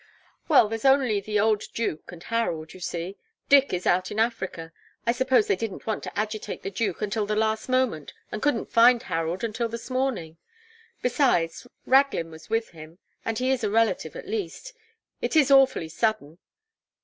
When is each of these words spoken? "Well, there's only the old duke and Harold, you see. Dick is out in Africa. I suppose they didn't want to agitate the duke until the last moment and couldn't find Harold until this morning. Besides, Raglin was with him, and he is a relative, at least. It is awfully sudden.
"Well, 0.47 0.67
there's 0.67 0.83
only 0.83 1.21
the 1.21 1.39
old 1.39 1.61
duke 1.75 2.11
and 2.11 2.23
Harold, 2.23 2.73
you 2.73 2.79
see. 2.79 3.17
Dick 3.49 3.71
is 3.71 3.85
out 3.85 4.09
in 4.09 4.19
Africa. 4.19 4.71
I 5.05 5.11
suppose 5.11 5.45
they 5.45 5.55
didn't 5.55 5.85
want 5.85 6.01
to 6.01 6.19
agitate 6.19 6.63
the 6.63 6.71
duke 6.71 7.03
until 7.03 7.27
the 7.27 7.35
last 7.35 7.69
moment 7.69 8.11
and 8.31 8.41
couldn't 8.41 8.71
find 8.71 9.03
Harold 9.03 9.43
until 9.43 9.69
this 9.69 9.91
morning. 9.91 10.37
Besides, 11.03 11.67
Raglin 11.85 12.31
was 12.31 12.49
with 12.49 12.69
him, 12.69 12.97
and 13.23 13.37
he 13.37 13.51
is 13.51 13.63
a 13.63 13.69
relative, 13.69 14.15
at 14.15 14.27
least. 14.27 14.73
It 15.21 15.35
is 15.35 15.51
awfully 15.51 15.87
sudden. 15.89 16.39